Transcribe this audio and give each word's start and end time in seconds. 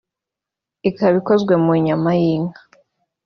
ikaba 0.89 1.15
ikozwe 1.21 1.53
mu 1.63 1.73
nyama 1.85 2.09
y’inka 2.19 2.61